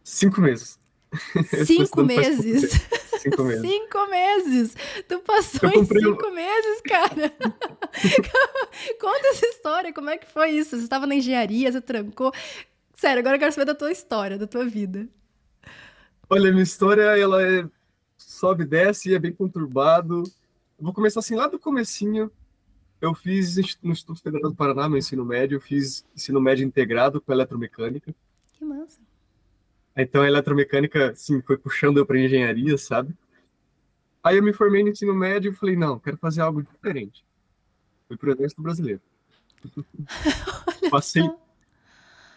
Cinco 0.04 0.42
meses. 0.42 0.78
Cinco 1.66 2.04
meses. 2.04 2.72
Cinco 3.20 3.44
meses. 3.44 3.62
Cinco 3.62 4.08
meses! 4.10 4.76
Tu 5.08 5.20
passou 5.20 5.70
em 5.70 5.74
comprei 5.74 6.06
um- 6.06 6.16
cinco 6.16 6.32
meses, 6.32 6.82
cara! 6.82 7.34
Conta 9.00 9.28
essa 9.28 9.46
história, 9.48 9.92
como 9.94 10.10
é 10.10 10.18
que 10.18 10.28
foi 10.32 10.52
isso? 10.52 10.78
Você 10.78 10.84
estava 10.84 11.06
na 11.06 11.16
engenharia, 11.16 11.72
você 11.72 11.82
trancou. 11.82 12.32
Sério, 13.00 13.22
agora 13.22 13.38
eu 13.38 13.40
quero 13.40 13.54
saber 13.54 13.64
da 13.64 13.74
tua 13.74 13.94
história, 13.94 14.38
da 14.38 14.46
tua 14.46 14.66
vida. 14.66 15.08
Olha, 16.30 16.52
minha 16.52 16.64
história, 16.64 17.04
ela 17.18 17.42
é 17.42 17.66
sobe 18.18 18.64
e 18.64 18.68
desce, 18.68 19.16
é 19.16 19.18
bem 19.18 19.32
conturbado. 19.32 20.24
Eu 20.78 20.84
vou 20.84 20.94
começar 20.94 21.22
assim 21.22 21.34
lá 21.34 21.48
do 21.48 21.58
comecinho. 21.58 22.30
eu 23.00 23.16
fiz 23.16 23.56
no 23.82 23.94
Instituto 23.94 24.22
Federal 24.22 24.50
do 24.50 24.56
Paraná, 24.56 24.90
meu 24.90 24.98
ensino 24.98 25.24
médio, 25.24 25.56
eu 25.56 25.62
fiz 25.62 26.06
ensino 26.14 26.42
médio 26.42 26.66
integrado 26.66 27.22
com 27.22 27.32
eletromecânica. 27.32 28.14
Que 28.52 28.66
massa. 28.66 29.00
Então 29.96 30.22
a 30.22 30.28
eletromecânica, 30.28 31.16
sim, 31.16 31.42
foi 31.42 31.58
puxando 31.58 32.00
eu 32.00 32.06
para 32.06 32.20
engenharia, 32.20 32.78
sabe? 32.78 33.16
Aí 34.22 34.36
eu 34.36 34.44
me 34.44 34.52
formei 34.52 34.84
no 34.84 34.90
ensino 34.90 35.16
médio 35.16 35.54
e 35.54 35.56
falei, 35.56 35.78
não, 35.78 35.98
quero 36.00 36.18
fazer 36.18 36.42
algo 36.42 36.62
diferente. 36.62 37.24
Fui 38.10 38.18
pro 38.18 38.34
Exército 38.34 38.62
Brasileiro. 38.62 39.02
passei, 40.92 41.24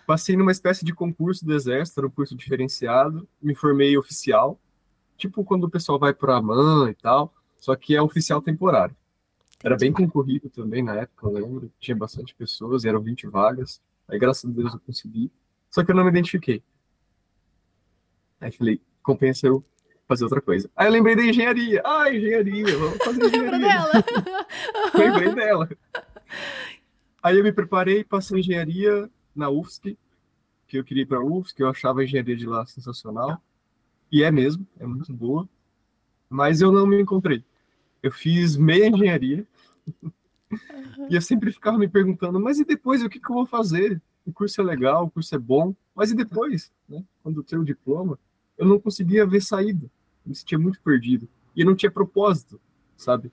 passei 0.07 0.37
numa 0.37 0.53
espécie 0.53 0.85
de 0.85 0.95
concurso 0.95 1.45
do 1.45 1.55
Exército, 1.55 2.01
era 2.01 2.07
um 2.07 2.11
curso 2.11 2.37
diferenciado, 2.37 3.29
me 3.41 3.55
formei 3.55 3.97
oficial, 3.97 4.59
tipo 5.17 5.45
quando 5.45 5.65
o 5.65 5.71
pessoal 5.71 5.99
vai 5.99 6.13
para 6.13 6.35
a 6.35 6.39
AMAN 6.39 6.91
e 6.91 6.95
tal, 6.95 7.33
só 7.59 7.75
que 7.77 7.95
é 7.95 8.03
oficial 8.03 8.43
temporário. 8.43 8.97
Era 9.63 9.77
bem 9.77 9.93
concorrido 9.93 10.51
também 10.51 10.83
na 10.83 10.97
época, 10.97 11.27
eu 11.27 11.33
lembro. 11.33 11.73
Tinha 11.79 11.97
bastante 11.97 12.35
pessoas, 12.35 12.85
eram 12.85 13.01
20 13.01 13.29
vagas. 13.29 13.81
Aí, 14.09 14.19
graças 14.19 14.51
a 14.51 14.53
Deus, 14.53 14.75
eu 14.75 14.81
consegui. 14.81 15.31
Só 15.71 15.85
que 15.85 15.93
eu 15.93 15.95
não 15.95 16.03
me 16.03 16.11
identifiquei. 16.11 16.63
Aí 18.41 18.51
falei, 18.51 18.81
compensa 19.03 19.47
eu 19.47 19.65
fazer 20.09 20.25
outra 20.25 20.41
coisa. 20.41 20.69
Aí 20.75 20.89
eu 20.89 20.93
lembrei 20.93 21.15
da 21.15 21.23
engenharia. 21.23 21.81
Ah, 21.85 22.13
engenharia, 22.13 22.77
vamos 22.77 22.99
fazer 22.99 23.23
engenharia. 23.29 23.59
dela. 23.61 23.93
lembrei 24.95 25.35
dela. 25.35 25.69
Aí 27.23 27.39
eu 27.39 27.45
me 27.45 27.53
preparei, 27.53 28.03
passei 28.03 28.41
engenharia 28.41 29.09
na 29.35 29.51
UFSC, 29.51 29.97
que 30.67 30.79
eu 30.79 30.85
queria 30.85 31.03
ir 31.03 31.07
para 31.07 31.19
a 31.19 31.25
UFSC, 31.25 31.63
eu 31.63 31.69
achava 31.69 32.01
a 32.01 32.05
engenharia 32.05 32.37
de 32.37 32.47
lá 32.47 32.65
sensacional. 32.67 33.43
E 34.11 34.23
é 34.23 34.31
mesmo, 34.31 34.67
é 34.79 34.87
muito 34.87 35.13
boa. 35.13 35.49
Mas 36.29 36.61
eu 36.61 36.73
não 36.73 36.87
me 36.87 37.01
encontrei. 37.01 37.45
Eu 38.03 38.11
fiz 38.11 38.57
meia 38.57 38.89
engenharia. 38.89 39.47
Uhum. 40.03 40.11
E 41.09 41.15
eu 41.15 41.23
sempre 41.23 41.53
ficava 41.53 41.79
me 41.79 41.89
perguntando, 41.89 42.39
mas 42.39 42.59
e 42.59 42.65
depois 42.65 43.03
o 43.03 43.09
que, 43.09 43.19
que 43.19 43.31
eu 43.31 43.35
vou 43.35 43.47
fazer? 43.47 44.01
O 44.25 44.33
curso 44.33 44.61
é 44.61 44.65
legal, 44.65 45.07
o 45.07 45.11
curso 45.11 45.35
é 45.35 45.39
bom, 45.39 45.75
mas 45.95 46.11
e 46.11 46.15
depois? 46.15 46.73
Né? 46.89 47.05
Quando 47.23 47.41
eu 47.41 47.45
tenho 47.45 47.63
o 47.63 47.65
diploma, 47.65 48.19
eu 48.57 48.67
não 48.67 48.79
conseguia 48.79 49.27
ver 49.27 49.41
saída. 49.41 49.87
Eu 50.25 50.31
me 50.31 50.35
sentia 50.35 50.59
muito 50.59 50.81
perdido. 50.81 51.29
E 51.55 51.65
não 51.65 51.75
tinha 51.75 51.91
propósito, 51.91 52.61
sabe? 52.97 53.33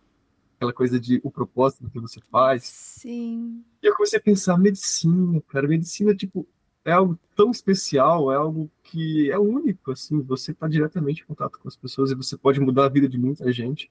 Aquela 0.60 0.74
coisa 0.74 1.00
de 1.00 1.22
o 1.24 1.32
propósito 1.32 1.84
do 1.84 1.90
que 1.90 2.00
você 2.00 2.20
faz. 2.30 2.66
Sim. 2.66 3.64
E 3.82 3.88
eu 3.88 3.96
comecei 3.96 4.20
a 4.20 4.22
pensar, 4.22 4.58
medicina, 4.58 5.42
cara, 5.48 5.66
medicina, 5.66 6.14
tipo, 6.14 6.46
é 6.84 6.92
algo 6.92 7.18
tão 7.34 7.50
especial, 7.50 8.30
é 8.30 8.36
algo 8.36 8.70
que 8.84 9.32
é 9.32 9.40
único, 9.40 9.92
assim, 9.92 10.22
você 10.22 10.52
está 10.52 10.68
diretamente 10.68 11.22
em 11.22 11.26
contato 11.26 11.58
com 11.58 11.70
as 11.70 11.78
pessoas 11.78 12.12
e 12.12 12.16
você 12.16 12.38
pode 12.38 12.60
mudar 12.60 12.86
a 12.86 12.90
vida 12.90 13.08
de 13.08 13.18
muita 13.18 13.50
gente. 13.54 13.90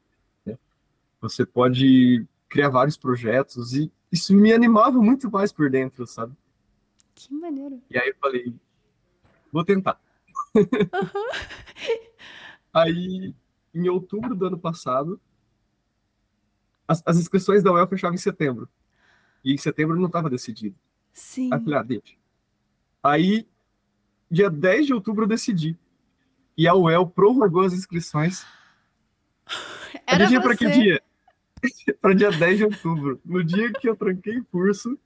Você 1.21 1.45
pode 1.45 2.27
criar 2.49 2.69
vários 2.69 2.97
projetos 2.97 3.75
e 3.75 3.91
isso 4.11 4.35
me 4.35 4.53
animava 4.53 5.01
muito 5.01 5.31
mais 5.31 5.51
por 5.51 5.69
dentro, 5.69 6.07
sabe? 6.07 6.33
Que 7.15 7.35
maneiro. 7.35 7.83
E 7.91 7.99
aí 7.99 8.09
eu 8.09 8.15
falei, 8.21 8.55
vou 9.53 9.65
tentar. 9.65 10.01
Uhum. 10.55 10.65
aí, 12.73 13.35
em 13.75 13.89
outubro 13.89 14.35
do 14.35 14.47
ano 14.47 14.59
passado, 14.59 15.21
as, 16.89 17.03
as 17.07 17.19
inscrições 17.19 17.63
da 17.63 17.71
UEL 17.71 17.87
fechavam 17.87 18.15
em 18.15 18.19
setembro. 18.19 18.69
E 19.45 19.53
em 19.53 19.59
setembro 19.59 19.97
não 19.97 20.07
estava 20.07 20.31
decidido. 20.31 20.75
Sim. 21.13 21.51
Aí 21.53 21.61
falei, 21.61 21.79
ah, 21.79 21.83
deixa. 21.83 22.15
Aí, 23.03 23.47
dia 24.31 24.51
10 24.51 24.87
de 24.87 24.95
outubro 24.95 25.25
eu 25.25 25.29
decidi. 25.29 25.79
E 26.57 26.67
a 26.67 26.75
UEL 26.75 27.07
prorrogou 27.07 27.63
as 27.63 27.73
inscrições. 27.73 28.45
Era 30.07 30.25
Adivinha 30.25 30.41
para 30.41 30.57
que 30.57 30.69
dia? 30.69 31.03
para 32.01 32.15
dia 32.15 32.31
10 32.31 32.59
de 32.59 32.65
outubro. 32.65 33.21
No 33.25 33.45
dia 33.45 33.73
que 33.73 33.89
eu 33.89 33.95
tranquei 33.95 34.39
o 34.39 34.45
curso, 34.47 34.99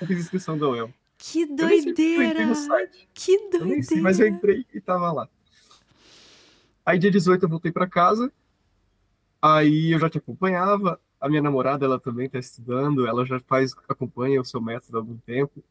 eu 0.00 0.06
fiz 0.06 0.18
inscrição 0.18 0.58
da 0.58 0.68
UEL. 0.68 0.92
Que 1.18 1.44
doideira! 1.44 2.40
Que 3.12 3.50
doideira! 3.50 3.82
Sei, 3.82 4.00
mas 4.00 4.18
eu 4.18 4.26
entrei 4.26 4.66
e 4.72 4.80
tava 4.80 5.12
lá. 5.12 5.28
Aí 6.84 6.98
dia 6.98 7.10
18 7.10 7.44
eu 7.44 7.48
voltei 7.48 7.70
para 7.70 7.86
casa. 7.86 8.32
Aí 9.40 9.92
eu 9.92 9.98
já 9.98 10.08
te 10.08 10.18
acompanhava. 10.18 11.00
A 11.20 11.28
minha 11.28 11.42
namorada, 11.42 11.84
ela 11.84 12.00
também 12.00 12.26
está 12.26 12.38
estudando, 12.38 13.06
ela 13.06 13.26
já 13.26 13.38
faz 13.40 13.74
acompanha 13.88 14.40
o 14.40 14.44
seu 14.44 14.60
método 14.60 14.96
há 14.96 15.00
algum 15.00 15.16
tempo. 15.18 15.62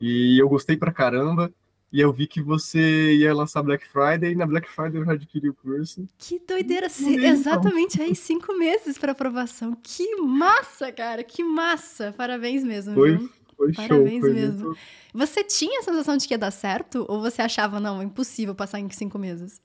E 0.00 0.40
eu 0.40 0.48
gostei 0.48 0.76
pra 0.76 0.92
caramba. 0.92 1.52
E 1.92 2.00
eu 2.00 2.12
vi 2.12 2.28
que 2.28 2.40
você 2.40 3.16
ia 3.16 3.34
lançar 3.34 3.64
Black 3.64 3.84
Friday, 3.88 4.30
e 4.30 4.36
na 4.36 4.46
Black 4.46 4.70
Friday 4.70 5.00
eu 5.00 5.04
já 5.04 5.12
adquiri 5.12 5.48
o 5.48 5.54
curso. 5.54 6.06
Que 6.16 6.38
doideira! 6.38 6.86
Exatamente 6.86 8.00
aí, 8.00 8.14
cinco 8.14 8.56
meses 8.56 8.96
para 8.96 9.10
aprovação. 9.10 9.76
Que 9.82 10.14
massa, 10.16 10.92
cara! 10.92 11.24
Que 11.24 11.42
massa! 11.42 12.14
Parabéns 12.16 12.62
mesmo. 12.62 12.94
Foi, 12.94 13.16
viu? 13.16 13.30
foi 13.56 13.72
Parabéns 13.72 14.20
show. 14.20 14.20
Foi 14.20 14.32
mesmo. 14.32 14.66
Muito... 14.66 14.78
Você 15.12 15.42
tinha 15.42 15.80
a 15.80 15.82
sensação 15.82 16.16
de 16.16 16.28
que 16.28 16.34
ia 16.34 16.38
dar 16.38 16.52
certo? 16.52 17.04
Ou 17.08 17.20
você 17.20 17.42
achava, 17.42 17.80
não, 17.80 18.00
é 18.00 18.04
impossível 18.04 18.54
passar 18.54 18.78
em 18.78 18.88
cinco 18.90 19.18
meses? 19.18 19.60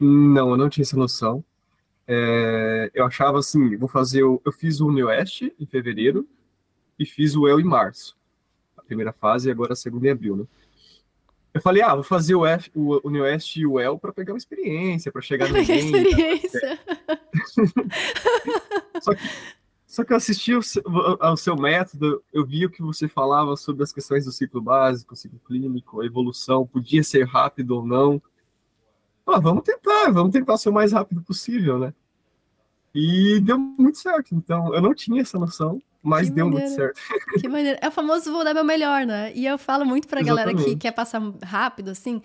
Não, 0.00 0.50
eu 0.50 0.56
não 0.56 0.68
tinha 0.68 0.82
essa 0.82 0.96
noção. 0.96 1.44
É, 2.12 2.90
eu 2.92 3.04
achava 3.04 3.38
assim, 3.38 3.76
vou 3.76 3.88
fazer 3.88 4.24
o, 4.24 4.42
eu 4.44 4.50
fiz 4.50 4.80
o 4.80 4.88
UniOeste 4.88 5.54
em 5.60 5.66
fevereiro 5.66 6.26
e 6.98 7.06
fiz 7.06 7.36
o 7.36 7.46
El 7.46 7.60
em 7.60 7.64
março 7.64 8.18
primeira 8.90 9.12
fase 9.12 9.48
e 9.48 9.52
agora 9.52 9.74
a 9.74 9.76
segunda 9.76 10.08
em 10.08 10.10
abril, 10.10 10.36
né? 10.36 10.44
Eu 11.54 11.60
falei, 11.60 11.82
ah, 11.82 11.94
vou 11.94 12.04
fazer 12.04 12.34
o, 12.34 12.44
F, 12.46 12.70
o, 12.74 13.00
e 13.56 13.66
o 13.66 13.80
El 13.80 13.98
para 13.98 14.12
pegar 14.12 14.32
uma 14.32 14.38
experiência, 14.38 15.12
para 15.12 15.22
chegar 15.22 15.46
no 15.50 15.54
Pegar 15.54 15.76
experiência. 15.76 16.78
só, 19.00 19.14
que, 19.14 19.22
só 19.86 20.04
que 20.04 20.12
eu 20.12 20.16
assisti 20.16 20.54
o 20.54 20.60
ao 21.20 21.36
seu 21.36 21.56
método, 21.56 22.22
eu 22.32 22.44
vi 22.46 22.66
o 22.66 22.70
que 22.70 22.82
você 22.82 23.08
falava 23.08 23.56
sobre 23.56 23.82
as 23.82 23.92
questões 23.92 24.24
do 24.24 24.32
ciclo 24.32 24.60
básico, 24.60 25.16
ciclo 25.16 25.40
clínico, 25.46 26.00
a 26.00 26.06
evolução, 26.06 26.66
podia 26.66 27.02
ser 27.02 27.26
rápido 27.26 27.76
ou 27.76 27.86
não. 27.86 28.22
Ah, 29.26 29.38
vamos 29.38 29.62
tentar, 29.62 30.10
vamos 30.10 30.32
tentar 30.32 30.56
ser 30.56 30.68
o 30.68 30.72
mais 30.72 30.92
rápido 30.92 31.22
possível, 31.22 31.78
né? 31.78 31.94
E 32.94 33.40
deu 33.40 33.58
muito 33.58 33.98
certo. 33.98 34.34
Então, 34.34 34.74
eu 34.74 34.80
não 34.80 34.94
tinha 34.94 35.20
essa 35.20 35.38
noção. 35.38 35.80
Mas 36.02 36.28
que 36.28 36.34
deu 36.34 36.46
maneiro. 36.46 36.66
muito 36.66 36.76
certo. 36.76 37.00
Que 37.40 37.48
maneiro. 37.48 37.78
É 37.82 37.88
o 37.88 37.92
famoso 37.92 38.32
vou 38.32 38.42
dar 38.42 38.54
meu 38.54 38.64
melhor, 38.64 39.04
né? 39.04 39.32
E 39.34 39.46
eu 39.46 39.58
falo 39.58 39.84
muito 39.84 40.08
pra 40.08 40.20
Exatamente. 40.20 40.54
galera 40.54 40.70
que 40.70 40.76
quer 40.76 40.92
passar 40.92 41.20
rápido, 41.42 41.90
assim, 41.90 42.22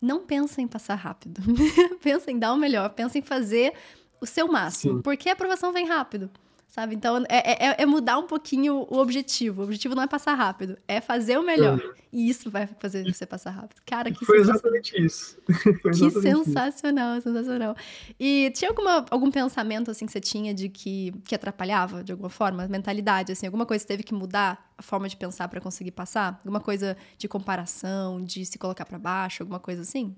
não 0.00 0.24
pensa 0.24 0.62
em 0.62 0.66
passar 0.66 0.94
rápido. 0.94 1.42
pensa 2.02 2.30
em 2.30 2.38
dar 2.38 2.52
o 2.52 2.56
melhor, 2.56 2.88
pensa 2.90 3.18
em 3.18 3.22
fazer 3.22 3.74
o 4.20 4.26
seu 4.26 4.48
máximo. 4.48 4.96
Sim. 4.96 5.02
Porque 5.02 5.28
a 5.28 5.34
aprovação 5.34 5.72
vem 5.72 5.86
rápido 5.86 6.30
sabe? 6.68 6.94
Então 6.94 7.24
é, 7.28 7.66
é, 7.66 7.82
é, 7.82 7.86
mudar 7.86 8.18
um 8.18 8.26
pouquinho 8.26 8.86
o 8.88 8.98
objetivo. 8.98 9.62
O 9.62 9.64
objetivo 9.64 9.94
não 9.94 10.02
é 10.02 10.06
passar 10.06 10.34
rápido, 10.34 10.78
é 10.86 11.00
fazer 11.00 11.38
o 11.38 11.42
melhor. 11.42 11.80
E 12.12 12.28
isso 12.28 12.50
vai 12.50 12.66
fazer 12.66 13.04
você 13.12 13.26
passar 13.26 13.50
rápido. 13.50 13.80
Cara, 13.84 14.10
que 14.10 14.24
Foi 14.24 14.38
exatamente 14.38 14.94
isso. 15.02 15.38
Foi 15.82 15.90
exatamente 15.90 16.14
que 16.14 16.20
sensacional, 16.20 17.16
isso. 17.16 17.28
sensacional. 17.28 17.74
E 18.20 18.50
tinha 18.54 18.70
alguma, 18.70 19.04
algum 19.10 19.30
pensamento 19.30 19.90
assim 19.90 20.06
que 20.06 20.12
você 20.12 20.20
tinha 20.20 20.52
de 20.54 20.68
que, 20.68 21.12
que 21.24 21.34
atrapalhava 21.34 22.04
de 22.04 22.12
alguma 22.12 22.30
forma? 22.30 22.68
Mentalidade, 22.68 23.32
assim, 23.32 23.46
alguma 23.46 23.66
coisa 23.66 23.82
que 23.82 23.88
teve 23.88 24.02
que 24.02 24.14
mudar 24.14 24.72
a 24.76 24.82
forma 24.82 25.08
de 25.08 25.16
pensar 25.16 25.48
para 25.48 25.60
conseguir 25.60 25.92
passar? 25.92 26.38
Alguma 26.38 26.60
coisa 26.60 26.96
de 27.16 27.26
comparação, 27.26 28.22
de 28.22 28.44
se 28.44 28.58
colocar 28.58 28.84
para 28.84 28.98
baixo, 28.98 29.42
alguma 29.42 29.58
coisa 29.58 29.82
assim? 29.82 30.14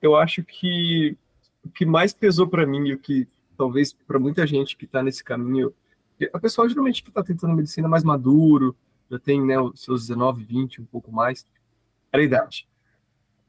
Eu 0.00 0.16
acho 0.16 0.42
que 0.42 1.16
o 1.64 1.70
que 1.70 1.86
mais 1.86 2.12
pesou 2.12 2.48
para 2.48 2.66
mim 2.66 2.88
e 2.88 2.94
o 2.94 2.98
que 2.98 3.28
talvez 3.62 3.92
para 3.92 4.18
muita 4.18 4.44
gente 4.44 4.76
que 4.76 4.86
está 4.86 5.04
nesse 5.04 5.22
caminho, 5.22 5.72
a 6.32 6.38
pessoa 6.40 6.68
geralmente 6.68 7.00
que 7.00 7.10
está 7.10 7.22
tentando 7.22 7.54
medicina 7.54 7.86
mais 7.86 8.02
maduro, 8.02 8.76
já 9.08 9.20
tem 9.20 9.40
né, 9.40 9.56
os 9.60 9.84
seus 9.84 10.08
19, 10.08 10.42
20, 10.42 10.82
um 10.82 10.84
pouco 10.84 11.12
mais, 11.12 11.46
era 12.10 12.20
a 12.20 12.26
idade. 12.26 12.68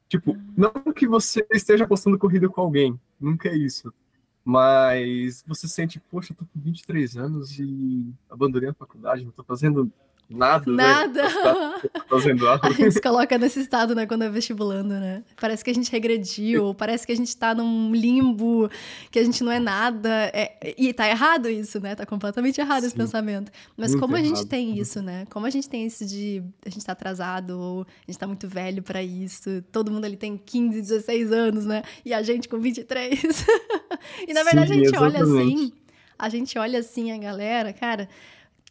Tipo, 0.08 0.38
não 0.56 0.72
que 0.94 1.08
você 1.08 1.44
esteja 1.52 1.88
postando 1.88 2.20
corrida 2.20 2.48
com 2.48 2.62
alguém, 2.62 3.00
nunca 3.20 3.50
é 3.50 3.58
isso. 3.58 3.92
Mas 4.46 5.44
você 5.48 5.68
sente, 5.68 6.00
poxa, 6.12 6.32
eu 6.32 6.38
tô 6.38 6.46
com 6.46 6.60
23 6.60 7.18
anos 7.18 7.58
e 7.58 8.14
abandonei 8.30 8.70
a 8.70 8.74
faculdade, 8.74 9.26
não 9.26 9.32
tô 9.32 9.44
fazendo 9.44 9.92
Nada. 10.34 10.72
Nada. 10.72 11.24
Né? 11.24 11.90
Fazendo 12.10 12.48
A 12.50 12.72
gente 12.72 12.92
se 12.94 13.02
coloca 13.02 13.38
nesse 13.38 13.60
estado, 13.60 13.94
né, 13.94 14.08
quando 14.08 14.24
é 14.24 14.30
vestibulando, 14.30 14.96
né? 14.96 15.24
Parece 15.40 15.64
que 15.64 15.70
a 15.70 15.74
gente 15.74 15.92
regrediu, 15.92 16.74
parece 16.76 17.06
que 17.06 17.12
a 17.12 17.16
gente 17.16 17.38
tá 17.38 17.54
num 17.54 17.94
limbo, 17.94 18.68
que 19.12 19.20
a 19.20 19.24
gente 19.24 19.44
não 19.44 19.52
é 19.52 19.60
nada. 19.60 20.10
É, 20.34 20.74
e 20.76 20.92
tá 20.92 21.08
errado 21.08 21.48
isso, 21.48 21.80
né? 21.80 21.94
Tá 21.94 22.04
completamente 22.06 22.60
errado 22.60 22.82
Sim. 22.82 22.88
esse 22.88 22.96
pensamento. 22.96 23.52
Mas 23.78 23.92
muito 23.92 24.02
como 24.02 24.16
a 24.16 24.24
gente 24.24 24.46
tem 24.48 24.78
isso, 24.80 25.04
né? 25.04 25.26
Como 25.30 25.46
a 25.46 25.50
gente 25.52 25.70
tem 25.70 25.86
isso 25.86 26.04
de 26.04 26.44
a 26.66 26.70
gente 26.70 26.84
tá 26.84 26.94
atrasado, 26.94 27.60
ou 27.60 27.82
a 27.82 28.12
gente 28.12 28.18
tá 28.18 28.26
muito 28.26 28.48
velho 28.48 28.82
para 28.82 29.04
isso, 29.04 29.64
todo 29.72 29.92
mundo 29.92 30.06
ali 30.06 30.18
tem 30.18 30.36
15, 30.36 30.82
16 30.82 31.32
anos, 31.32 31.66
né? 31.66 31.84
E 32.04 32.12
a 32.12 32.24
gente 32.24 32.50
com 32.50 32.60
23. 32.60 33.22
e 34.28 34.34
na 34.34 34.42
verdade 34.44 34.70
Sim, 34.70 34.74
a 34.74 34.78
gente 34.78 34.96
exatamente. 34.96 35.22
olha 35.22 35.44
assim, 35.44 35.74
a 36.18 36.30
gente 36.30 36.58
olha 36.58 36.80
assim 36.80 37.12
a 37.12 37.18
galera, 37.20 37.72
cara 37.72 38.10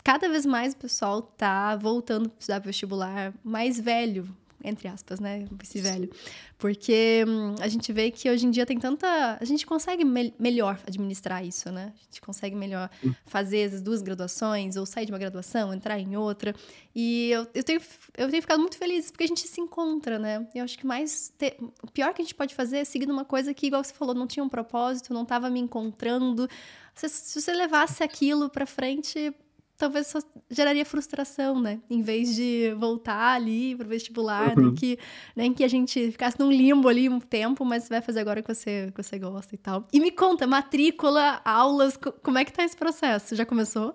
cada 0.02 0.28
vez 0.28 0.44
mais 0.44 0.74
o 0.74 0.76
pessoal 0.76 1.22
tá 1.22 1.76
voltando 1.76 2.28
para 2.28 2.38
estudar 2.38 2.58
vestibular 2.60 3.32
mais 3.44 3.78
velho, 3.78 4.28
entre 4.64 4.88
aspas, 4.88 5.18
né? 5.18 5.46
Esse 5.62 5.80
velho. 5.80 6.08
Porque 6.56 7.24
hum, 7.26 7.56
a 7.60 7.66
gente 7.66 7.92
vê 7.92 8.10
que 8.10 8.30
hoje 8.30 8.46
em 8.46 8.50
dia 8.50 8.64
tem 8.64 8.78
tanta. 8.78 9.36
A 9.40 9.44
gente 9.44 9.66
consegue 9.66 10.04
me 10.04 10.32
melhor 10.38 10.78
administrar 10.86 11.44
isso, 11.44 11.70
né? 11.72 11.92
A 11.94 12.04
gente 12.04 12.20
consegue 12.20 12.54
melhor 12.54 12.88
fazer 13.26 13.74
as 13.74 13.82
duas 13.82 14.00
graduações, 14.02 14.76
ou 14.76 14.86
sair 14.86 15.06
de 15.06 15.12
uma 15.12 15.18
graduação, 15.18 15.74
entrar 15.74 15.98
em 15.98 16.16
outra. 16.16 16.54
E 16.94 17.30
eu, 17.30 17.46
eu, 17.54 17.64
tenho, 17.64 17.80
eu 18.16 18.30
tenho 18.30 18.42
ficado 18.42 18.60
muito 18.60 18.78
feliz 18.78 19.10
porque 19.10 19.24
a 19.24 19.28
gente 19.28 19.46
se 19.48 19.60
encontra, 19.60 20.18
né? 20.18 20.46
Eu 20.54 20.64
acho 20.64 20.78
que 20.78 20.86
mais. 20.86 21.32
Te... 21.36 21.56
O 21.82 21.90
pior 21.90 22.14
que 22.14 22.22
a 22.22 22.24
gente 22.24 22.34
pode 22.34 22.54
fazer 22.54 22.78
é 22.78 22.84
seguir 22.84 23.06
numa 23.06 23.24
coisa 23.24 23.52
que, 23.52 23.66
igual 23.66 23.82
você 23.82 23.92
falou, 23.92 24.14
não 24.14 24.26
tinha 24.26 24.44
um 24.44 24.48
propósito, 24.48 25.12
não 25.12 25.22
estava 25.22 25.50
me 25.50 25.58
encontrando. 25.58 26.48
Se, 26.94 27.08
se 27.08 27.40
você 27.40 27.52
levasse 27.52 28.04
aquilo 28.04 28.48
para 28.48 28.66
frente, 28.66 29.34
talvez 29.82 30.06
só 30.06 30.20
geraria 30.48 30.84
frustração, 30.84 31.60
né? 31.60 31.80
Em 31.90 32.02
vez 32.02 32.36
de 32.36 32.72
voltar 32.78 33.34
ali 33.34 33.74
pro 33.74 33.88
vestibular, 33.88 34.56
uhum. 34.56 34.66
nem, 34.66 34.74
que, 34.74 34.98
nem 35.34 35.52
que 35.52 35.64
a 35.64 35.68
gente 35.68 36.12
ficasse 36.12 36.38
num 36.38 36.52
limbo 36.52 36.88
ali 36.88 37.08
um 37.08 37.18
tempo, 37.18 37.64
mas 37.64 37.88
vai 37.88 38.00
fazer 38.00 38.20
agora 38.20 38.40
que 38.40 38.54
você, 38.54 38.92
que 38.94 39.02
você 39.02 39.18
gosta 39.18 39.56
e 39.56 39.58
tal. 39.58 39.88
E 39.92 39.98
me 39.98 40.12
conta, 40.12 40.46
matrícula, 40.46 41.40
aulas, 41.44 41.98
como 42.22 42.38
é 42.38 42.44
que 42.44 42.52
tá 42.52 42.62
esse 42.62 42.76
processo? 42.76 43.34
Já 43.34 43.44
começou? 43.44 43.92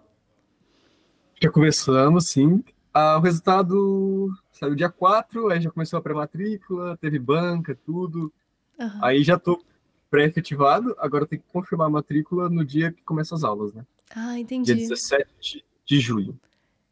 Já 1.41 1.49
começamos, 1.49 2.27
sim. 2.27 2.61
Ah, 2.93 3.17
o 3.17 3.21
resultado 3.21 4.29
saiu 4.51 4.75
dia 4.75 4.89
4, 4.89 5.51
aí 5.51 5.61
já 5.61 5.71
começou 5.71 5.99
a 5.99 6.01
pré-matrícula, 6.01 6.97
teve 6.97 7.17
banca, 7.17 7.79
tudo. 7.85 8.33
Uhum. 8.77 8.99
Aí 9.05 9.23
já 9.23 9.39
tô 9.39 9.63
pré-efetivado, 10.11 10.93
agora 10.99 11.25
tem 11.25 11.39
que 11.39 11.45
confirmar 11.47 11.87
a 11.87 11.91
matrícula 11.91 12.49
no 12.49 12.65
dia 12.65 12.91
que 12.91 13.01
começam 13.03 13.37
as 13.37 13.45
aulas, 13.45 13.73
né? 13.73 13.85
Ah, 14.13 14.37
entendi. 14.37 14.73
Dia 14.73 14.87
17 14.87 15.65
de 15.87 15.99
julho. 15.99 16.37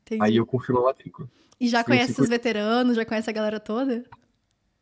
Entendi. 0.04 0.24
Aí 0.24 0.38
eu 0.38 0.46
confirmo 0.46 0.82
a 0.82 0.86
matrícula. 0.86 1.28
E 1.60 1.68
já 1.68 1.84
conhece 1.84 2.20
os 2.20 2.30
veteranos, 2.30 2.96
já 2.96 3.06
conhece 3.06 3.30
a 3.30 3.34
galera 3.34 3.60
toda? 3.60 4.04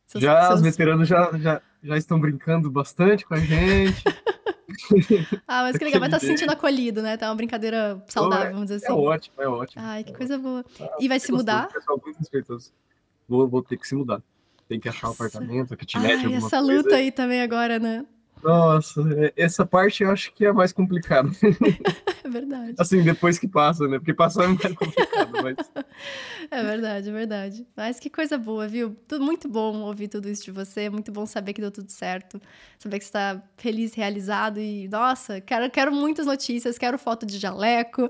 Seus, 0.06 0.22
já, 0.22 0.46
seus... 0.46 0.60
os 0.60 0.62
veteranos 0.62 1.08
já, 1.08 1.30
já, 1.38 1.62
já 1.82 1.96
estão 1.96 2.18
brincando 2.20 2.70
bastante 2.70 3.26
com 3.26 3.34
a 3.34 3.38
gente. 3.38 4.02
ah, 5.46 5.62
mas 5.62 5.76
que 5.76 5.84
legal, 5.84 6.00
vai 6.00 6.08
estar 6.08 6.18
tá 6.18 6.20
se 6.20 6.26
sentindo 6.26 6.50
acolhido, 6.50 7.02
né? 7.02 7.16
Tá 7.16 7.28
uma 7.28 7.34
brincadeira 7.34 8.02
saudável, 8.06 8.52
vamos 8.52 8.68
dizer 8.68 8.84
é 8.84 8.88
assim. 8.88 8.92
É 8.92 9.00
ótimo, 9.00 9.34
é 9.38 9.48
ótimo. 9.48 9.82
Ai, 9.84 10.04
que 10.04 10.12
é 10.12 10.14
coisa 10.14 10.38
boa. 10.38 10.64
Ah, 10.80 10.96
e 11.00 11.08
vai 11.08 11.18
se 11.18 11.32
mudar? 11.32 11.68
Vou, 13.28 13.48
vou 13.48 13.62
ter 13.62 13.76
que 13.76 13.88
se 13.88 13.94
mudar. 13.94 14.22
Tem 14.68 14.78
que 14.78 14.88
achar 14.88 15.08
um 15.08 15.12
apartamento, 15.12 15.76
que 15.76 15.86
te 15.86 15.98
mete 15.98 16.24
alguma 16.24 16.46
essa 16.46 16.60
luta 16.60 16.96
aí 16.96 17.10
também 17.10 17.42
agora, 17.42 17.78
né? 17.78 18.04
Nossa, 18.44 19.00
é, 19.16 19.32
essa 19.36 19.64
parte 19.64 20.02
eu 20.02 20.10
acho 20.10 20.30
que 20.34 20.44
é 20.44 20.50
a 20.50 20.52
mais 20.52 20.72
complicada. 20.72 21.30
É 22.24 22.28
verdade. 22.30 22.74
Assim, 22.78 23.02
depois 23.02 23.38
que 23.38 23.46
passa, 23.46 23.86
né? 23.86 23.98
Porque 23.98 24.14
passar 24.14 24.44
é 24.44 24.48
mais 24.48 24.74
complicado, 24.74 25.30
mas... 25.42 25.56
É 26.50 26.62
verdade, 26.62 27.10
é 27.10 27.12
verdade. 27.12 27.66
Mas 27.76 28.00
que 28.00 28.08
coisa 28.08 28.38
boa, 28.38 28.66
viu? 28.66 28.96
Tudo 29.06 29.22
muito 29.22 29.46
bom 29.46 29.82
ouvir 29.82 30.08
tudo 30.08 30.30
isso 30.30 30.44
de 30.44 30.50
você, 30.50 30.88
muito 30.88 31.12
bom 31.12 31.26
saber 31.26 31.52
que 31.52 31.60
deu 31.60 31.70
tudo 31.70 31.90
certo, 31.90 32.40
saber 32.78 32.98
que 32.98 33.04
você 33.04 33.08
está 33.08 33.42
feliz, 33.58 33.92
realizado 33.92 34.58
e, 34.58 34.88
nossa, 34.88 35.38
quero, 35.40 35.70
quero 35.70 35.92
muitas 35.92 36.24
notícias, 36.24 36.78
quero 36.78 36.98
foto 36.98 37.26
de 37.26 37.38
jaleco, 37.38 38.08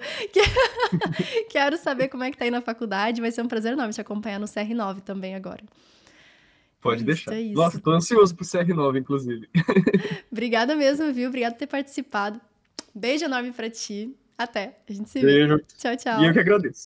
quero 1.50 1.76
saber 1.76 2.06
como 2.08 2.22
é 2.22 2.30
que 2.30 2.36
tá 2.38 2.44
aí 2.44 2.50
na 2.52 2.60
faculdade, 2.60 3.20
vai 3.20 3.32
ser 3.32 3.42
um 3.42 3.48
prazer 3.48 3.72
enorme 3.72 3.92
te 3.92 4.00
acompanhar 4.00 4.38
no 4.38 4.46
CR9 4.46 5.00
também 5.00 5.34
agora. 5.34 5.62
Pode 6.84 7.02
deixar. 7.02 7.32
é 7.34 7.42
Nossa, 7.44 7.80
tô 7.80 7.90
ansioso 7.92 8.36
pro 8.36 8.44
CR9, 8.44 9.00
inclusive. 9.00 9.48
Obrigada 10.30 10.76
mesmo, 10.76 11.10
viu? 11.14 11.28
Obrigada 11.28 11.54
por 11.54 11.60
ter 11.60 11.66
participado. 11.66 12.38
Beijo 12.94 13.24
enorme 13.24 13.52
pra 13.52 13.70
ti. 13.70 14.14
Até. 14.36 14.76
A 14.86 14.92
gente 14.92 15.08
se 15.08 15.18
Beijo. 15.20 15.56
vê. 15.56 15.64
Tchau, 15.78 15.96
tchau. 15.96 16.22
E 16.22 16.26
eu 16.26 16.32
que 16.34 16.40
agradeço. 16.40 16.82